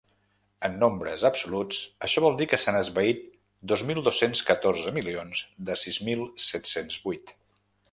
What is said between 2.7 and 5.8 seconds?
esvaït dos mil dos-cents catorze milions de